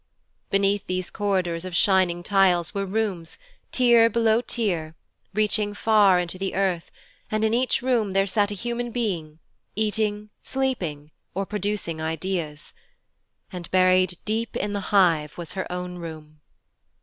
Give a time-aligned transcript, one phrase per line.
[0.49, 3.37] Beneath those corridors of shining tiles were rooms,
[3.71, 4.95] tier below tier,
[5.35, 6.89] reaching far into the earth,
[7.29, 9.37] and in each room there sat a human being,
[9.75, 12.73] eating, or sleeping, or producing ideas.
[13.53, 16.41] And buried deep in the hive was her own room.